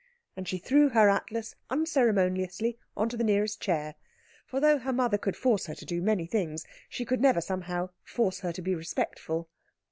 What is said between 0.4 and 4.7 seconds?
she threw her atlas unceremoniously on to the nearest chair; for